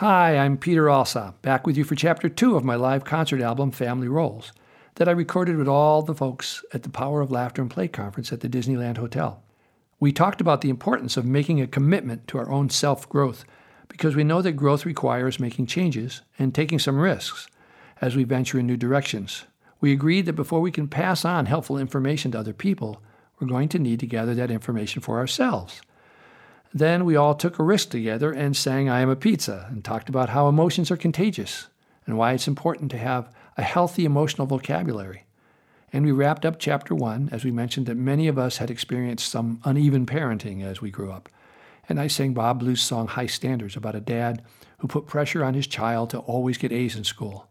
[0.00, 3.70] Hi, I'm Peter Alsop, back with you for chapter two of my live concert album,
[3.70, 4.52] Family Roles,
[4.96, 8.30] that I recorded with all the folks at the Power of Laughter and Play conference
[8.30, 9.42] at the Disneyland Hotel.
[9.98, 13.46] We talked about the importance of making a commitment to our own self growth
[13.88, 17.46] because we know that growth requires making changes and taking some risks
[18.02, 19.46] as we venture in new directions.
[19.80, 23.00] We agreed that before we can pass on helpful information to other people,
[23.40, 25.80] we're going to need to gather that information for ourselves.
[26.74, 30.08] Then we all took a risk together and sang I Am a Pizza and talked
[30.08, 31.68] about how emotions are contagious
[32.06, 35.24] and why it's important to have a healthy emotional vocabulary.
[35.92, 39.30] And we wrapped up chapter one as we mentioned that many of us had experienced
[39.30, 41.28] some uneven parenting as we grew up.
[41.88, 44.42] And I sang Bob Blue's song High Standards about a dad
[44.78, 47.48] who put pressure on his child to always get A's in school.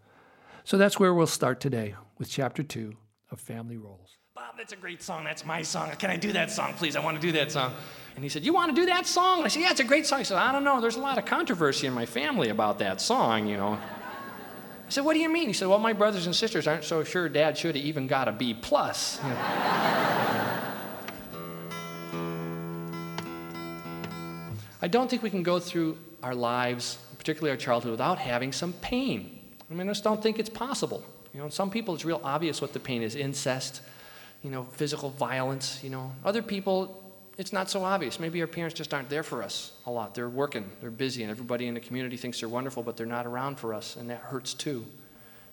[0.64, 2.98] So that's where we'll start today with chapter two
[3.32, 4.18] of Family Roles.
[4.56, 5.26] Bob, that's a great song.
[5.26, 5.92] That's my song.
[5.98, 6.96] Can I do that song, please?
[6.96, 7.74] I want to do that song.
[8.16, 9.40] And he said, You want to do that song?
[9.40, 10.20] And I said, Yeah, it's a great song.
[10.20, 10.80] He said, I don't know.
[10.80, 13.74] There's a lot of controversy in my family about that song, you know.
[13.74, 15.48] I said, What do you mean?
[15.48, 18.30] He said, Well, my brothers and sisters aren't so sure dad should have even got
[18.30, 19.20] a B plus.
[19.22, 19.36] You know.
[24.82, 28.72] I don't think we can go through our lives, particularly our childhood, without having some
[28.74, 29.38] pain.
[29.70, 31.04] I mean, I just don't think it's possible.
[31.34, 33.82] You know, some people it's real obvious what the pain is incest,
[34.46, 36.12] you know, physical violence, you know.
[36.24, 37.04] Other people,
[37.36, 38.20] it's not so obvious.
[38.20, 40.14] Maybe our parents just aren't there for us a lot.
[40.14, 43.26] They're working, they're busy, and everybody in the community thinks they're wonderful, but they're not
[43.26, 44.86] around for us, and that hurts too.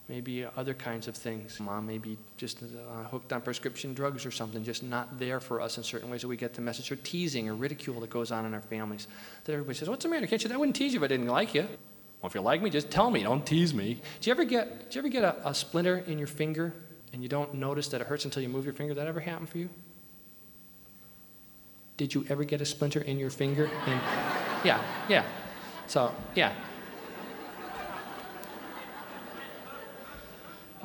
[0.09, 1.59] Maybe other kinds of things.
[1.59, 5.59] Mom may be just uh, hooked on prescription drugs or something, just not there for
[5.59, 6.91] us in certain ways that we get the message.
[6.91, 9.07] Or teasing or ridicule that goes on in our families.
[9.45, 10.27] That everybody says, What's the matter?
[10.27, 10.53] Can't you?
[10.53, 11.61] I wouldn't tease you if I didn't like you.
[11.61, 13.23] Well, if you like me, just tell me.
[13.23, 14.01] Don't tease me.
[14.21, 16.73] Do you ever get, do you ever get a, a splinter in your finger
[17.13, 18.93] and you don't notice that it hurts until you move your finger?
[18.93, 19.69] That ever happen for you?
[21.95, 23.69] Did you ever get a splinter in your finger?
[23.85, 24.01] And,
[24.65, 25.23] yeah, yeah.
[25.87, 26.53] So, yeah.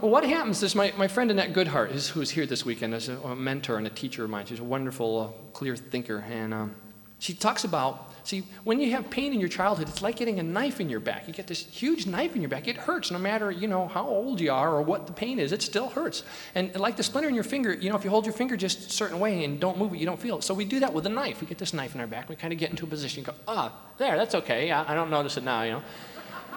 [0.01, 3.09] Well, what happens is my, my friend Annette Goodheart, is, who's here this weekend, is
[3.09, 4.47] a, a, mentor and a teacher of mine.
[4.47, 6.25] She's a wonderful, uh, clear thinker.
[6.31, 6.75] And um,
[7.19, 10.43] she talks about see, when you have pain in your childhood, it's like getting a
[10.43, 11.27] knife in your back.
[11.27, 12.69] You get this huge knife in your back.
[12.69, 15.51] It hurts no matter, you know, how old you are or what the pain is.
[15.51, 16.23] It still hurts.
[16.55, 18.91] And like the splinter in your finger, you know, if you hold your finger just
[18.91, 20.45] a certain way and don't move it, you don't feel it.
[20.45, 21.41] So we do that with a knife.
[21.41, 22.29] We get this knife in our back.
[22.29, 23.25] We kind of get into a position.
[23.25, 24.71] go, ah, oh, there, that's okay.
[24.71, 25.83] I, I don't notice it now, you know.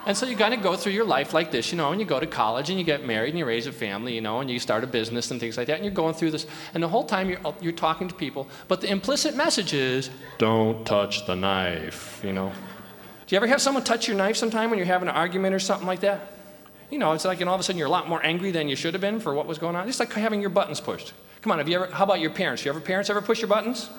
[0.06, 2.08] And so you kind of go through your life like this, you know, and you
[2.08, 4.50] go to college and you get married and you raise a family, you know, and
[4.50, 6.48] you start a business and things like that, and you're going through this.
[6.74, 10.86] And the whole time you're, you're talking to people, but the implicit message is don't
[10.86, 12.52] touch the knife, you know.
[13.28, 15.60] Do you ever have someone touch your knife sometime when you're having an argument or
[15.60, 16.34] something like that?
[16.90, 18.68] You know, it's like, and all of a sudden you're a lot more angry than
[18.68, 19.88] you should have been for what was going on.
[19.88, 21.14] It's like having your buttons pushed.
[21.42, 22.66] Come on, have you ever, how about your parents?
[22.66, 23.90] You ever parents ever push your buttons?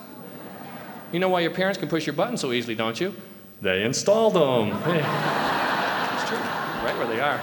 [1.13, 3.15] You know why your parents can push your buttons so easily, don't you?
[3.61, 5.49] They installed them.
[7.03, 7.41] Where they are.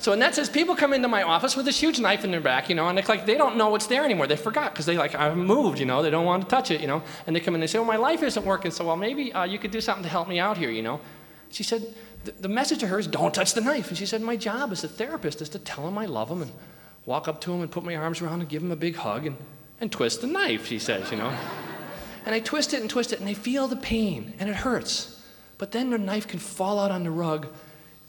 [0.00, 2.40] So, and that says people come into my office with this huge knife in their
[2.40, 4.26] back, you know, and it's like they don't know what's there anymore.
[4.26, 6.80] They forgot because they like, I've moved, you know, they don't want to touch it,
[6.80, 7.02] you know.
[7.26, 8.96] And they come in and they say, well, my life isn't working so well.
[8.96, 11.00] Maybe uh, you could do something to help me out here, you know.
[11.50, 11.94] She said,
[12.24, 13.90] the, the message to her is, don't touch the knife.
[13.90, 16.42] And she said, my job as a therapist is to tell them I love them
[16.42, 16.52] and
[17.04, 19.26] walk up to them and put my arms around and give them a big hug
[19.26, 19.36] and,
[19.80, 21.32] and twist the knife, she says, you know.
[22.24, 25.19] and I twist it and twist it and they feel the pain and it hurts.
[25.60, 27.46] But then the knife can fall out on the rug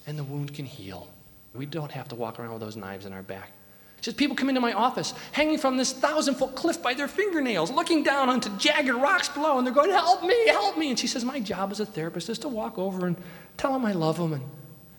[0.08, 1.10] and the wound can heal.
[1.54, 3.52] We don't have to walk around with those knives in our back.
[4.00, 7.70] Just people come into my office hanging from this thousand foot cliff by their fingernails,
[7.70, 10.92] looking down onto jagged rocks below, and they're going, Help me, help me.
[10.92, 13.18] And she says, My job as a therapist is to walk over and
[13.58, 14.44] tell them I love them and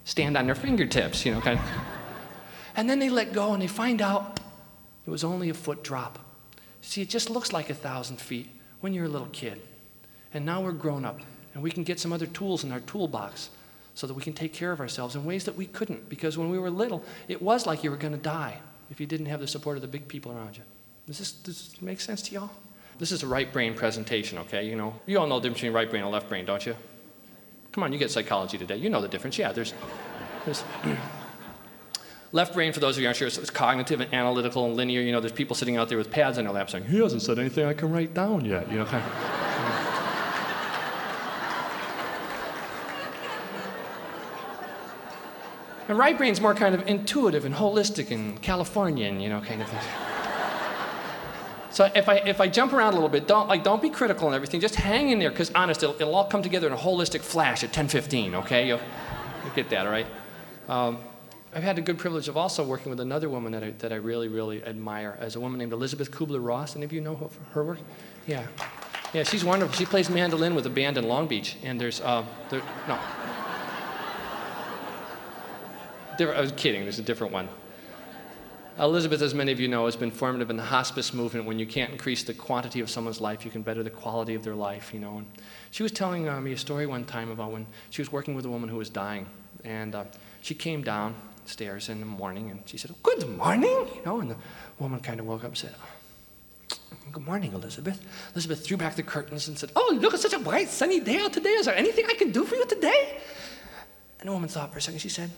[0.05, 1.65] stand on their fingertips, you know, kind of.
[2.77, 4.41] and then they let go and they find out
[5.07, 6.19] it was only a foot drop.
[6.83, 9.59] See, it just looks like a thousand feet when you're a little kid.
[10.35, 11.23] And now we're grown up.
[11.55, 13.51] And we can get some other tools in our toolbox
[13.95, 16.09] so that we can take care of ourselves in ways that we couldn't.
[16.09, 18.59] Because when we were little, it was like you were going to die
[18.91, 20.63] if you didn't have the support of the big people around you.
[21.07, 22.51] Does this, does this make sense to y'all?
[22.99, 24.67] This is a right brain presentation, okay?
[24.67, 26.77] You know, you all know the difference between right brain and left brain, don't you?
[27.73, 28.77] Come on, you get psychology today.
[28.77, 29.39] You know the difference.
[29.39, 29.75] Yeah, there's,
[30.45, 30.63] there's
[32.33, 35.01] left brain, for those of you aren't sure, it's cognitive and analytical and linear.
[35.01, 37.23] You know, there's people sitting out there with pads on their lap saying, he hasn't
[37.23, 38.71] said anything I can write down yet.
[38.71, 39.42] You know, kind of.
[45.89, 49.69] And right brain's more kind of intuitive and holistic and Californian, you know, kind of
[49.69, 49.81] thing.
[51.73, 54.27] So if I, if I jump around a little bit, don't, like, don't be critical
[54.29, 54.61] and everything.
[54.61, 57.65] Just hang in there, because honest, it'll, it'll, all come together in a holistic flash
[57.65, 58.35] at 10:15.
[58.35, 58.81] Okay, you'll,
[59.43, 60.07] you'll, get that, all right?
[60.69, 60.99] Um,
[61.55, 63.97] I've had the good privilege of also working with another woman that I, that I
[63.97, 66.77] really, really admire, as a woman named Elizabeth Kubler-Ross.
[66.77, 67.79] Any of you know her, her work?
[68.27, 68.47] Yeah.
[69.15, 69.75] Yeah, she's wonderful.
[69.75, 72.99] She plays mandolin with a band in Long Beach, and there's, uh, there, no.
[76.21, 77.49] I was kidding, there's a different one.
[78.79, 81.47] Elizabeth, as many of you know, has been formative in the hospice movement.
[81.47, 84.43] When you can't increase the quantity of someone's life, you can better the quality of
[84.43, 85.19] their life, you know.
[85.19, 85.27] And
[85.71, 88.47] she was telling uh, me a story one time about when she was working with
[88.47, 89.27] a woman who was dying.
[89.63, 90.05] And uh,
[90.41, 94.21] she came downstairs in the morning and she said, Good morning, you know.
[94.21, 94.37] And the
[94.79, 95.75] woman kind of woke up and said,
[97.13, 98.03] Good morning, Elizabeth.
[98.33, 101.19] Elizabeth threw back the curtains and said, Oh, look, it's such a bright, sunny day
[101.19, 101.51] out today.
[101.51, 103.21] Is there anything I can do for you today?
[104.19, 105.01] And the woman thought for a second.
[105.01, 105.31] She said,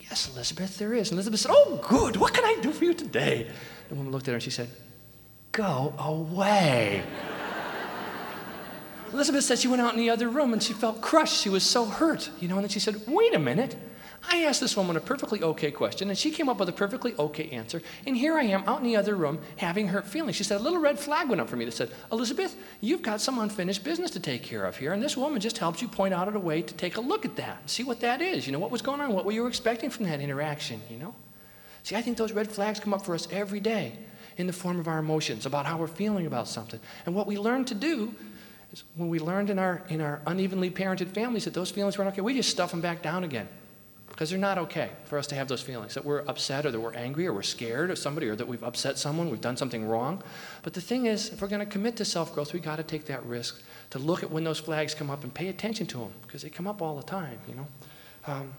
[0.00, 1.10] Yes, Elizabeth, there is.
[1.10, 2.16] And Elizabeth said, Oh, good.
[2.16, 3.50] What can I do for you today?
[3.88, 4.68] The woman looked at her and she said,
[5.52, 7.02] Go away.
[9.12, 11.40] Elizabeth said she went out in the other room and she felt crushed.
[11.42, 12.56] She was so hurt, you know.
[12.56, 13.76] And then she said, Wait a minute.
[14.28, 17.14] I asked this woman a perfectly okay question, and she came up with a perfectly
[17.18, 17.80] okay answer.
[18.06, 20.36] And here I am out in the other room having hurt feelings.
[20.36, 23.20] She said, A little red flag went up for me that said, Elizabeth, you've got
[23.20, 24.92] some unfinished business to take care of here.
[24.92, 27.36] And this woman just helps you point out a way to take a look at
[27.36, 28.46] that, see what that is.
[28.46, 29.12] You know, what was going on?
[29.12, 30.82] What were you expecting from that interaction?
[30.90, 31.14] You know?
[31.82, 33.94] See, I think those red flags come up for us every day
[34.36, 36.80] in the form of our emotions, about how we're feeling about something.
[37.04, 38.14] And what we learn to do
[38.72, 42.12] is when we learned in our, in our unevenly parented families that those feelings weren't
[42.12, 43.48] okay, we just stuff them back down again
[44.20, 46.78] because they're not okay for us to have those feelings that we're upset or that
[46.78, 49.88] we're angry or we're scared of somebody or that we've upset someone, we've done something
[49.88, 50.22] wrong.
[50.62, 52.82] But the thing is, if we're going to commit to self growth, we've got to
[52.82, 56.00] take that risk to look at when those flags come up and pay attention to
[56.00, 57.66] them because they come up all the time, you know.
[58.26, 58.52] Um,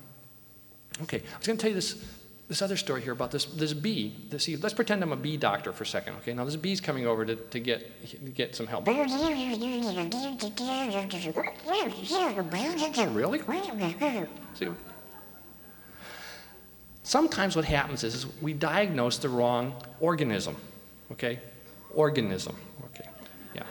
[1.03, 2.03] okay, I was going to tell you this,
[2.47, 4.15] this other story here about this, this bee.
[4.31, 6.33] This, let's pretend I'm a bee doctor for a second, okay?
[6.33, 8.85] Now, this bee's coming over to, to get, to get some help.
[13.13, 13.43] really?
[14.55, 14.67] See,
[17.03, 20.55] Sometimes what happens is, is we diagnose the wrong organism.
[21.11, 21.39] Okay?
[21.93, 22.55] Organism.
[22.85, 23.09] Okay.
[23.55, 23.63] Yeah.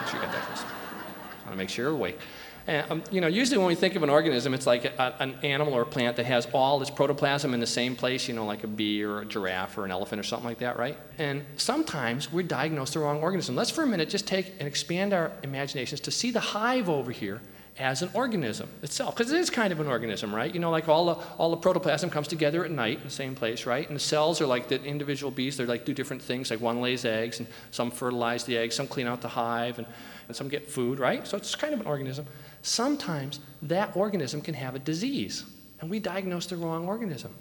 [0.00, 0.66] Make sure you got that first.
[0.66, 2.18] I want to make sure you're awake.
[2.66, 5.34] And, um, you know, usually when we think of an organism, it's like a, an
[5.42, 8.46] animal or a plant that has all its protoplasm in the same place, you know,
[8.46, 10.96] like a bee or a giraffe or an elephant or something like that, right?
[11.18, 13.54] And sometimes we diagnose the wrong organism.
[13.54, 17.12] Let's for a minute just take and expand our imaginations to see the hive over
[17.12, 17.42] here
[17.78, 20.54] as an organism itself, because it is kind of an organism, right?
[20.54, 23.34] You know, like all the, all the protoplasm comes together at night in the same
[23.34, 23.86] place, right?
[23.86, 26.80] And the cells are like the individual bees, they're like do different things, like one
[26.80, 29.88] lays eggs, and some fertilize the eggs, some clean out the hive, and,
[30.28, 31.26] and some get food, right?
[31.26, 32.26] So it's kind of an organism.
[32.62, 35.44] Sometimes that organism can have a disease,
[35.80, 37.34] and we diagnose the wrong organism.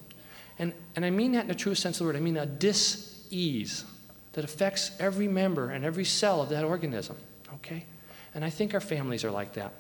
[0.58, 2.48] And, and I mean that in the true sense of the word, I mean a
[2.48, 3.86] dis-ease
[4.32, 7.18] that affects every member and every cell of that organism,
[7.54, 7.86] okay?
[8.34, 9.74] And I think our families are like that.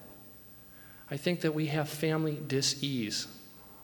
[1.11, 3.27] I think that we have family dis-ease,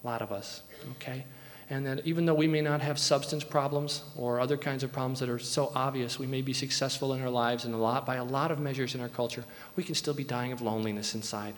[0.04, 1.25] a lot of us, okay?
[1.69, 5.19] And that even though we may not have substance problems or other kinds of problems
[5.19, 8.16] that are so obvious, we may be successful in our lives and a lot, by
[8.16, 9.45] a lot of measures in our culture,
[9.75, 11.54] we can still be dying of loneliness inside.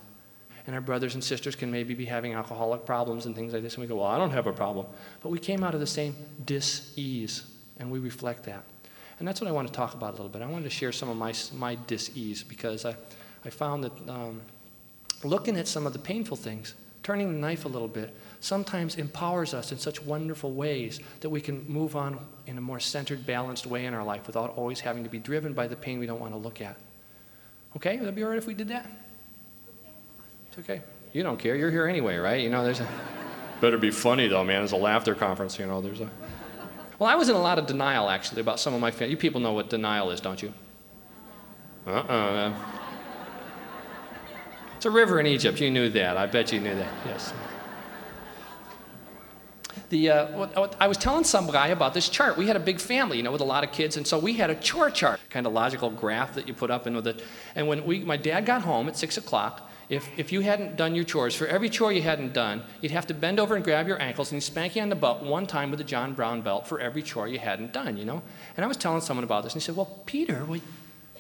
[0.68, 3.76] And our brothers and sisters can maybe be having alcoholic problems and things like this,
[3.76, 4.86] and we go, Well, I don't have a problem.
[5.22, 6.16] But we came out of the same
[6.46, 7.44] dis ease,
[7.80, 8.64] and we reflect that.
[9.18, 10.42] And that's what I want to talk about a little bit.
[10.42, 12.96] I wanted to share some of my, my dis ease because I,
[13.46, 14.42] I found that um,
[15.24, 16.74] looking at some of the painful things,
[17.04, 21.42] turning the knife a little bit, sometimes empowers us in such wonderful ways that we
[21.42, 25.04] can move on in a more centered, balanced way in our life without always having
[25.04, 26.76] to be driven by the pain we don't want to look at.
[27.76, 27.98] Okay?
[27.98, 28.90] Would that be all right if we did that?
[30.50, 30.82] It's okay.
[31.14, 31.56] You don't care.
[31.56, 32.42] You're here anyway, right?
[32.42, 32.88] You know, there's a.
[33.62, 34.64] Better be funny though, man.
[34.64, 35.82] It's a laughter conference, you know.
[35.82, 36.10] There's a.
[36.98, 39.12] Well, I was in a lot of denial actually about some of my family.
[39.12, 40.54] You people know what denial is, don't you?
[41.86, 42.14] Uh uh-uh.
[42.14, 42.81] uh
[44.82, 45.62] it's a river in Egypt.
[45.62, 46.18] You knew that.
[46.18, 46.92] I bet you knew that.
[47.06, 47.32] Yes.
[49.90, 52.36] The, uh, I was telling some guy about this chart.
[52.36, 54.34] We had a big family, you know, with a lot of kids, and so we
[54.34, 57.22] had a chore chart, kind of logical graph that you put up in with it.
[57.54, 60.96] And when we, my dad got home at six o'clock, if, if you hadn't done
[60.96, 63.88] your chores, for every chore you hadn't done, you'd have to bend over and grab
[63.88, 66.66] your ankles and spank you on the butt one time with a John Brown belt
[66.66, 68.24] for every chore you hadn't done, you know?
[68.58, 70.60] And I was telling someone about this, and he said, Well, Peter, well,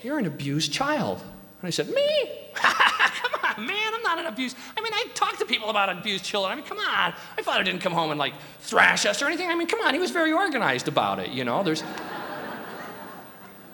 [0.01, 1.21] you're an abused child.
[1.61, 2.39] And I said, Me?
[3.65, 4.57] man, I'm not an abused.
[4.77, 6.51] I mean, I talk to people about abused children.
[6.51, 7.13] I mean, come on.
[7.37, 9.49] My father didn't come home and like thrash us or anything.
[9.49, 9.93] I mean, come on.
[9.93, 11.63] He was very organized about it, you know.
[11.63, 11.83] There's.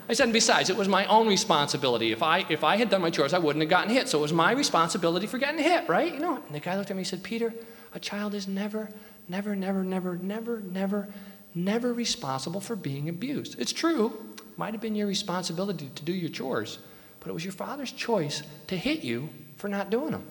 [0.09, 2.13] I said, and besides, it was my own responsibility.
[2.13, 4.07] If I, if I had done my chores, I wouldn't have gotten hit.
[4.07, 6.13] So it was my responsibility for getting hit, right?
[6.13, 7.53] You know, and the guy looked at me and said, Peter,
[7.93, 8.89] a child is never,
[9.27, 11.07] never, never, never, never, never,
[11.53, 13.59] never responsible for being abused.
[13.59, 14.13] It's true.
[14.55, 16.79] Might have been your responsibility to do your chores,
[17.19, 20.23] but it was your father's choice to hit you for not doing them.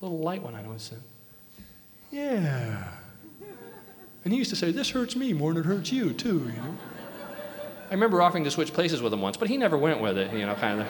[0.00, 1.00] A little light one I know said,
[2.10, 2.88] Yeah.
[4.24, 6.60] And he used to say, This hurts me more than it hurts you, too, you
[6.60, 6.76] know.
[7.90, 10.32] I remember offering to switch places with him once, but he never went with it,
[10.32, 10.86] you know, kind of.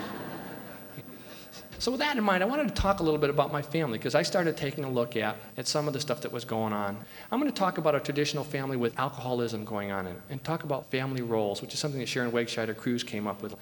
[1.81, 3.99] So, with that in mind, I wanted to talk a little bit about my family
[3.99, 6.73] because I started taking a look at, at some of the stuff that was going
[6.73, 6.97] on.
[7.31, 10.43] I'm going to talk about a traditional family with alcoholism going on in it and
[10.43, 13.55] talk about family roles, which is something that Sharon Wegscheider Cruse came up with.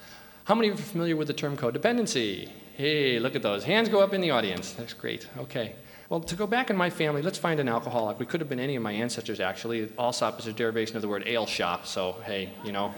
[0.44, 2.48] How many of you are familiar with the term codependency?
[2.76, 3.64] Hey, look at those.
[3.64, 4.72] Hands go up in the audience.
[4.72, 5.26] That's great.
[5.38, 5.74] Okay.
[6.10, 8.20] Well, to go back in my family, let's find an alcoholic.
[8.20, 9.90] We could have been any of my ancestors, actually.
[9.98, 12.92] Alsop is a derivation of the word ale shop, so hey, you know,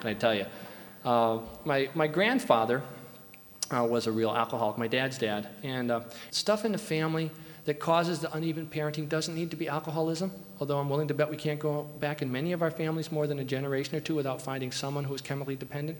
[0.00, 0.46] can I tell you?
[1.04, 2.82] Uh, my, my grandfather
[3.70, 5.46] uh, was a real alcoholic, my dad's dad.
[5.62, 7.30] And uh, stuff in the family
[7.66, 11.28] that causes the uneven parenting doesn't need to be alcoholism, although I'm willing to bet
[11.28, 14.14] we can't go back in many of our families more than a generation or two
[14.14, 15.98] without finding someone who is chemically dependent.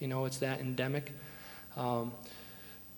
[0.00, 1.12] You know, it's that endemic.
[1.74, 2.12] Um,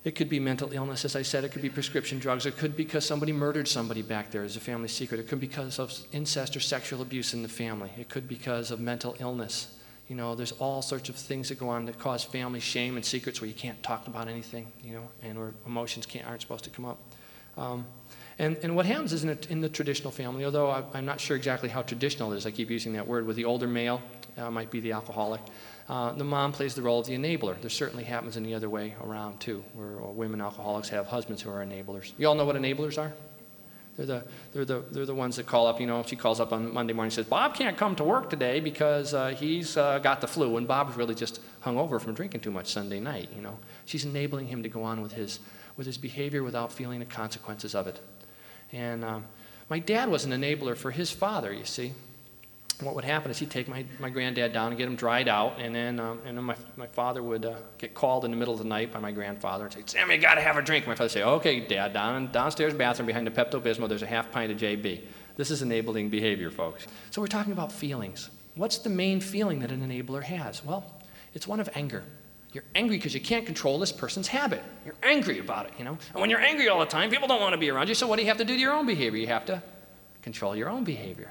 [0.03, 1.45] it could be mental illness, as I said.
[1.45, 2.47] It could be prescription drugs.
[2.47, 5.21] It could be because somebody murdered somebody back there as a family secret.
[5.21, 7.91] It could be because of incest or sexual abuse in the family.
[7.99, 9.77] It could be because of mental illness.
[10.09, 13.05] You know, there's all sorts of things that go on that cause family shame and
[13.05, 16.65] secrets where you can't talk about anything, you know, and where emotions can't, aren't supposed
[16.65, 16.99] to come up.
[17.57, 17.85] Um,
[18.39, 21.21] and, and what happens is in, a, in the traditional family, although I, am not
[21.21, 24.01] sure exactly how traditional it is, I keep using that word, with the older male,
[24.39, 25.43] uh, might be the alcoholic.
[25.91, 27.61] Uh, the mom plays the role of the enabler.
[27.61, 31.51] There certainly happens in the other way around, too, where women alcoholics have husbands who
[31.51, 32.13] are enablers.
[32.17, 33.13] You all know what enablers are?
[33.97, 36.53] They're the, they're, the, they're the ones that call up, you know, she calls up
[36.53, 39.99] on Monday morning and says, Bob can't come to work today because uh, he's uh,
[39.99, 43.29] got the flu, and Bob's really just hung over from drinking too much Sunday night,
[43.35, 43.59] you know.
[43.85, 45.41] She's enabling him to go on with his,
[45.77, 47.99] with his behavior without feeling the consequences of it.
[48.71, 49.25] And um,
[49.69, 51.95] my dad was an enabler for his father, you see
[52.83, 55.59] what would happen is he'd take my, my granddad down and get him dried out,
[55.59, 58.55] and then, um, and then my, my father would uh, get called in the middle
[58.55, 60.87] of the night by my grandfather and say, Sammy, you got to have a drink.
[60.87, 64.31] My father would say, okay, Dad, down downstairs bathroom behind the Pepto-Bismol, there's a half
[64.31, 65.03] pint of JB.
[65.37, 66.87] This is enabling behavior, folks.
[67.11, 68.31] So we're talking about feelings.
[68.57, 70.65] What's the main feeling that an enabler has?
[70.65, 70.85] Well,
[71.35, 72.05] it's one of anger.
[72.53, 74.63] You're angry because you can't control this person's habit.
[74.85, 75.97] You're angry about it, you know?
[76.13, 78.09] And when you're angry all the time, people don't want to be around you, so
[78.09, 79.21] what do you have to do to your own behavior?
[79.21, 79.63] You have to
[80.23, 81.31] control your own behavior.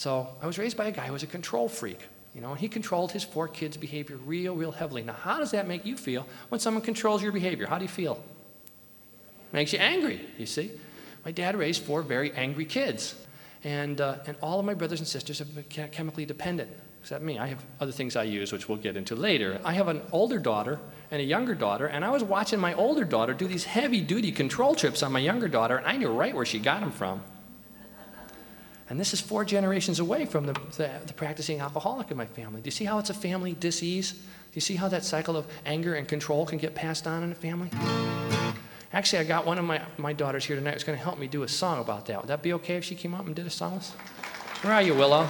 [0.00, 2.08] So I was raised by a guy who was a control freak.
[2.34, 5.02] You know, and he controlled his four kids' behavior real, real heavily.
[5.02, 7.66] Now, how does that make you feel when someone controls your behavior?
[7.66, 8.18] How do you feel?
[9.52, 10.70] Makes you angry, you see.
[11.22, 13.14] My dad raised four very angry kids.
[13.62, 16.70] And, uh, and all of my brothers and sisters have been chemically dependent,
[17.02, 17.38] except me.
[17.38, 19.60] I have other things I use, which we'll get into later.
[19.66, 20.80] I have an older daughter
[21.10, 24.32] and a younger daughter, and I was watching my older daughter do these heavy duty
[24.32, 27.20] control trips on my younger daughter, and I knew right where she got them from.
[28.90, 32.60] And this is four generations away from the, the, the, practicing alcoholic in my family.
[32.60, 34.12] Do you see how it's a family disease?
[34.12, 34.18] Do
[34.54, 37.34] you see how that cycle of anger and control can get passed on in a
[37.36, 37.70] family?
[38.92, 41.28] Actually, I got one of my, my daughters here tonight who's going to help me
[41.28, 42.20] do a song about that.
[42.20, 43.74] Would that be okay if she came up and did a song?
[43.74, 43.92] with us?
[44.62, 45.28] Where are you, Willow?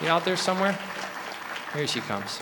[0.00, 0.78] You out there somewhere?
[1.74, 2.40] Here she comes.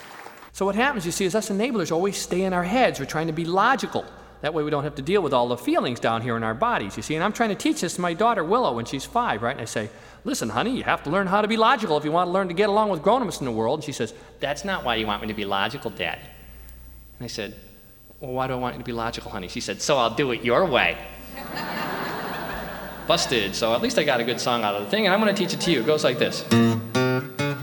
[0.52, 3.00] So, what happens, you see, is us enablers always stay in our heads.
[3.00, 4.04] We're trying to be logical.
[4.42, 6.54] That way we don't have to deal with all the feelings down here in our
[6.54, 7.14] bodies, you see.
[7.14, 9.52] And I'm trying to teach this to my daughter, Willow, when she's five, right?
[9.52, 9.88] And I say,
[10.24, 12.48] listen, honey, you have to learn how to be logical if you want to learn
[12.48, 13.78] to get along with grown ups in the world.
[13.78, 16.18] And she says, That's not why you want me to be logical, Dad.
[17.18, 17.54] And I said,
[18.18, 19.46] Well, why do I want you to be logical, honey?
[19.46, 20.98] She said, So I'll do it your way.
[23.06, 23.54] Busted.
[23.54, 25.32] So at least I got a good song out of the thing, and I'm going
[25.32, 25.80] to teach it to you.
[25.80, 26.44] It goes like this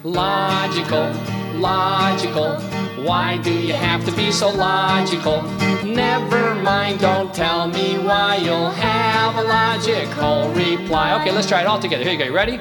[0.03, 1.11] Logical,
[1.59, 2.78] logical.
[3.03, 5.41] Why do you have to be so logical?
[5.83, 11.19] Never mind, don't tell me why you'll have a logical reply.
[11.21, 12.03] Okay, let's try it all together.
[12.03, 12.25] Here you go.
[12.25, 12.59] You ready?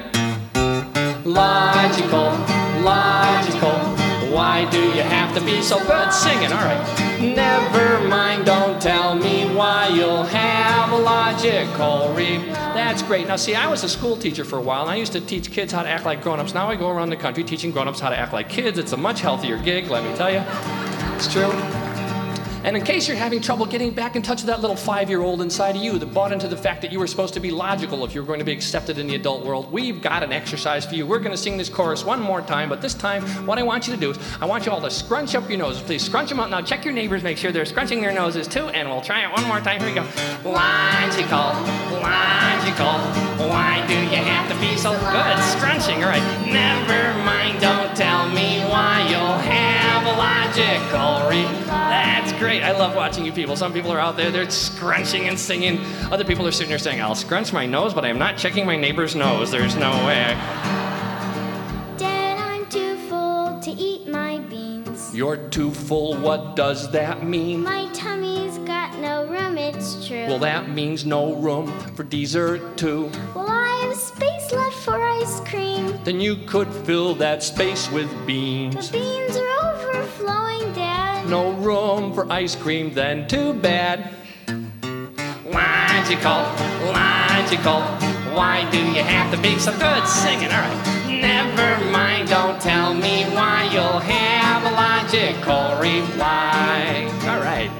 [1.25, 2.31] Logical,
[2.81, 3.88] logical.
[4.29, 6.51] Why do you have to be so good singing?
[6.51, 7.19] All right.
[7.19, 12.53] Never mind, don't tell me why you'll have a logical reply.
[12.73, 13.27] That's great.
[13.27, 15.51] Now, see, I was a school teacher for a while, and I used to teach
[15.51, 16.53] kids how to act like grown ups.
[16.53, 18.77] Now I go around the country teaching grown ups how to act like kids.
[18.77, 20.43] It's a much healthier gig, let me tell you.
[21.15, 21.78] It's true.
[22.63, 25.21] And in case you're having trouble getting back in touch with that little five year
[25.21, 27.51] old inside of you that bought into the fact that you were supposed to be
[27.51, 30.33] logical if you were going to be accepted in the adult world, we've got an
[30.33, 31.05] exercise for you.
[31.05, 33.87] We're going to sing this chorus one more time, but this time, what I want
[33.87, 35.81] you to do is I want you all to scrunch up your noses.
[35.81, 36.49] Please scrunch them up.
[36.49, 39.31] Now, check your neighbors, make sure they're scrunching their noses too, and we'll try it
[39.31, 39.79] one more time.
[39.79, 40.05] Here we go.
[40.43, 41.53] Logical,
[42.01, 42.99] logical.
[43.47, 45.39] Why do you have to be so good?
[45.57, 46.45] Scrunching, all right.
[46.45, 49.78] Never mind, don't tell me why you'll have
[50.09, 52.63] a logical re- That's great.
[52.63, 53.55] I love watching you people.
[53.55, 55.79] Some people are out there, they're scrunching and singing.
[56.11, 58.75] Other people are sitting there saying, I'll scrunch my nose, but I'm not checking my
[58.75, 59.51] neighbor's nose.
[59.51, 60.35] There's no way.
[61.97, 65.13] Dad, I'm too full to eat my beans.
[65.13, 66.15] You're too full.
[66.15, 67.63] What does that mean?
[67.63, 70.25] My tummy's got no room, it's true.
[70.27, 73.11] Well, that means no room for dessert, too.
[73.35, 75.99] Well, I have space left for ice cream.
[76.03, 78.89] Then you could fill that space with beans.
[78.89, 79.48] The beans are
[81.33, 84.13] over room for ice cream, then too bad.
[85.45, 86.41] Logical,
[86.91, 87.81] logical.
[88.35, 90.51] Why do you have to be so good singing?
[90.51, 90.99] All right.
[91.07, 93.69] Never mind, don't tell me why.
[93.71, 97.09] You'll have a logical reply.
[97.27, 97.71] All right.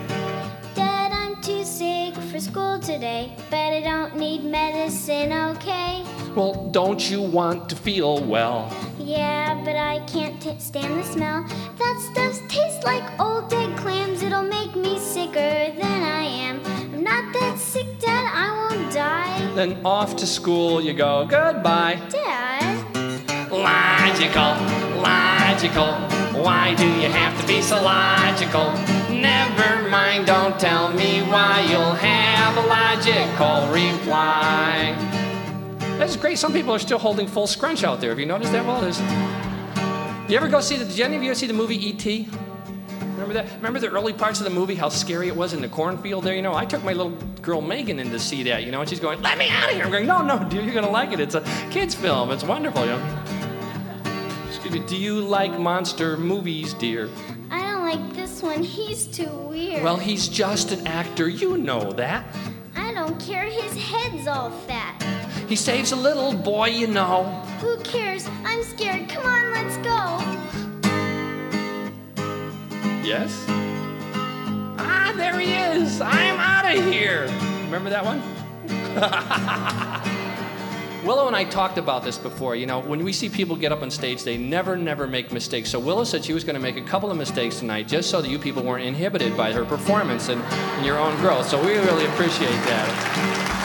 [0.75, 6.03] Dad, I'm too sick for school today, but I don't need medicine, okay?
[6.36, 8.70] Well, don't you want to feel well?
[9.09, 11.43] Yeah, but I can't t- stand the smell.
[11.79, 14.21] That stuff tastes like old dead clams.
[14.21, 16.61] It'll make me sicker than I am.
[16.93, 18.31] I'm not that sick, Dad.
[18.31, 19.51] I won't die.
[19.55, 21.25] Then off to school you go.
[21.25, 21.99] Goodbye.
[22.09, 22.85] Dad,
[23.49, 24.53] Logical,
[25.01, 25.91] logical.
[26.43, 28.71] Why do you have to be so logical?
[29.09, 31.65] Never mind, don't tell me why.
[31.67, 35.18] You'll have a logical reply.
[36.09, 36.39] That's great.
[36.39, 38.09] Some people are still holding full scrunch out there.
[38.09, 38.65] Have you noticed that?
[38.65, 38.99] Well, there's.
[40.27, 40.85] You ever go see the?
[40.85, 42.27] Did any of you ever see the movie E.T.?
[43.11, 43.45] Remember that?
[43.57, 44.73] Remember the early parts of the movie?
[44.73, 46.33] How scary it was in the cornfield there.
[46.33, 47.11] You know, I took my little
[47.43, 48.63] girl Megan in to see that.
[48.63, 50.63] You know, and she's going, "Let me out of here!" I'm going, "No, no, dear,
[50.63, 51.19] you're gonna like it.
[51.19, 52.31] It's a kids' film.
[52.31, 53.23] It's wonderful." You know.
[54.47, 54.79] Excuse me.
[54.87, 57.07] Do you like monster movies, dear?
[57.51, 58.63] I don't like this one.
[58.63, 59.83] He's too weird.
[59.83, 61.29] Well, he's just an actor.
[61.29, 62.25] You know that.
[62.75, 63.43] I don't care.
[63.43, 64.88] His head's all fat.
[65.50, 66.68] He saves a little boy.
[66.68, 67.24] You know.
[67.60, 68.27] Who cares?
[68.46, 69.10] I'm scared.
[69.10, 70.20] Come on, let's go.
[73.03, 73.46] Yes?
[74.77, 76.00] Ah, there he is.
[76.01, 77.24] I'm out of here.
[77.65, 78.22] Remember that one?
[81.06, 82.56] Willow and I talked about this before.
[82.56, 85.72] You know, when we see people get up on stage, they never, never make mistakes.
[85.72, 88.22] So Willow said she was going to make a couple of mistakes tonight just so
[88.22, 91.48] that you people weren't inhibited by her performance and, and your own growth.
[91.50, 93.58] So we really appreciate that.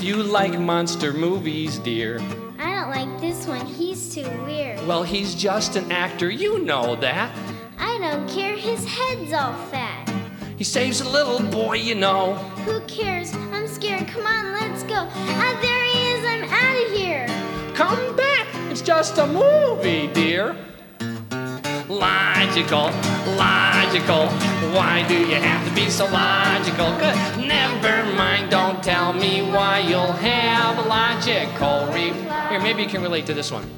[0.00, 2.18] Do you like monster movies, dear?
[2.58, 3.64] I don't like this one.
[3.64, 4.84] He's too weird.
[4.88, 6.28] Well, he's just an actor.
[6.30, 7.30] You know that.
[7.78, 8.56] I don't care.
[8.56, 10.12] His head's all fat.
[10.56, 12.34] He saves a little boy, you know.
[12.64, 13.32] Who cares?
[13.34, 14.08] I'm scared.
[14.08, 15.06] Come on, let's go.
[15.08, 16.24] Ah, there he is.
[16.26, 17.28] I'm out of here.
[17.76, 18.48] Come back.
[18.68, 20.56] It's just a movie, dear.
[21.90, 22.92] Logical,
[23.34, 24.28] logical.
[24.70, 26.86] Why do you have to be so logical?
[26.98, 27.48] Good.
[27.48, 29.80] Never mind, don't tell me why.
[29.80, 32.48] You'll have a logical reply.
[32.50, 33.68] Here, maybe you can relate to this one.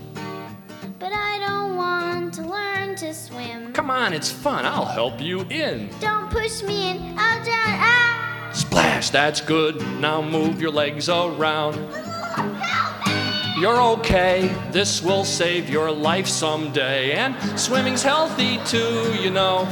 [0.98, 3.72] But I don't want to learn to swim.
[3.72, 4.66] Come on, it's fun.
[4.66, 5.88] I'll help you in.
[5.98, 7.18] Don't push me in.
[7.18, 7.56] I'll drown.
[7.64, 8.50] Ah!
[8.52, 9.80] Splash, that's good.
[10.00, 11.76] Now move your legs around.
[11.94, 13.21] Help me!
[13.62, 17.12] You're okay, this will save your life someday.
[17.12, 19.66] And swimming's healthy too, you know.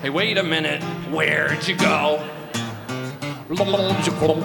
[0.00, 2.26] Hey, wait a minute, where'd you go?
[3.50, 4.40] Logical.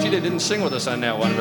[0.00, 1.34] Gee, they didn't sing with us on that one.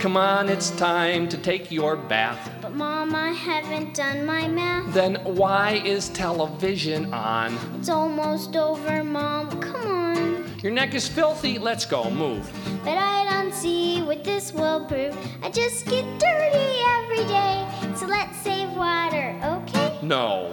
[0.00, 2.53] Come on, it's time to take your bath.
[2.74, 4.92] But Mom, I haven't done my math.
[4.92, 7.56] Then why is television on?
[7.78, 9.48] It's almost over, Mom.
[9.60, 10.44] Come on.
[10.60, 11.56] Your neck is filthy.
[11.56, 12.10] Let's go.
[12.10, 12.50] Move.
[12.84, 15.16] But I don't see what this will prove.
[15.40, 17.64] I just get dirty every day.
[17.94, 19.96] So let's save water, okay?
[20.02, 20.52] No.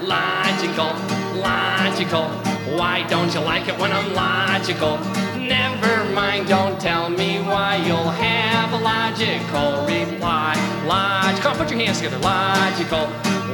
[0.00, 0.92] Logical,
[1.40, 2.57] logical.
[2.76, 4.98] Why don't you like it when I'm logical?
[5.38, 7.76] Never mind, don't tell me why.
[7.86, 10.54] You'll have a logical reply.
[10.86, 12.18] Log- Come on, put your hands together.
[12.18, 13.06] Logical.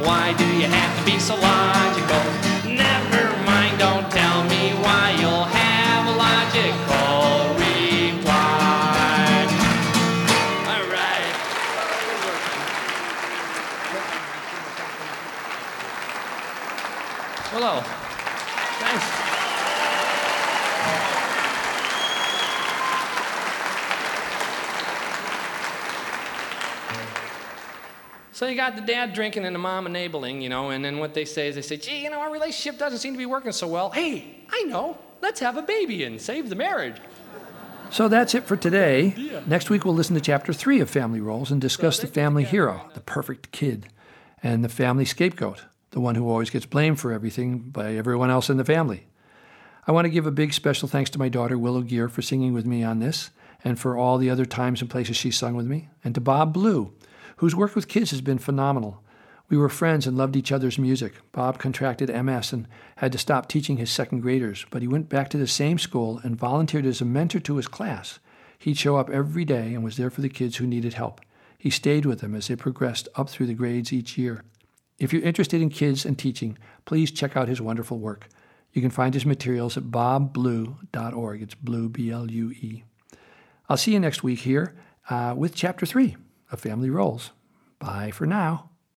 [0.05, 2.23] Why do you have to be so logical?
[2.71, 5.17] Never mind, don't tell me why.
[5.21, 9.47] You'll have a logical reply.
[10.73, 11.33] All right.
[17.53, 18.04] Hello.
[18.85, 19.25] Thanks.
[28.33, 31.15] So you got the dad drinking and the mom enabling, you know, and then what
[31.15, 33.53] they say is they say, gee, you know, our relationship doesn't seem to be working
[33.53, 33.91] so well.
[33.91, 34.99] Hey, I know.
[35.23, 36.97] Let's have a baby and save the marriage.
[37.91, 39.41] So that's it for today.
[39.47, 42.91] Next week, we'll listen to chapter three of Family Roles and discuss the family hero,
[42.95, 43.87] the perfect kid,
[44.43, 48.51] and the family scapegoat, the one who always gets blamed for everything by everyone else
[48.51, 49.07] in the family.
[49.87, 52.53] I want to give a big special thanks to my daughter, Willow Geer, for singing
[52.53, 53.31] with me on this,
[53.63, 56.53] and for all the other times and places she's sung with me, and to Bob
[56.53, 56.93] Blue,
[57.37, 59.05] whose work with kids has been phenomenal.
[59.49, 61.15] We were friends and loved each other's music.
[61.31, 65.31] Bob contracted MS and had to stop teaching his second graders, but he went back
[65.31, 68.19] to the same school and volunteered as a mentor to his class.
[68.59, 71.21] He'd show up every day and was there for the kids who needed help.
[71.57, 74.43] He stayed with them as they progressed up through the grades each year.
[74.99, 78.29] If you're interested in kids and teaching, please check out his wonderful work.
[78.73, 81.43] You can find his materials at bobblue.org.
[81.43, 82.85] It's blue, B L U E.
[83.69, 84.75] I'll see you next week here
[85.09, 86.17] uh, with Chapter 3
[86.51, 87.31] of Family Roles.
[87.79, 88.71] Bye for now.